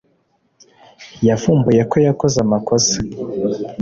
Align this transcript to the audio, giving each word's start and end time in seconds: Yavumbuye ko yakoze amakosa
Yavumbuye 1.27 1.81
ko 1.91 1.95
yakoze 2.07 2.37
amakosa 2.45 2.95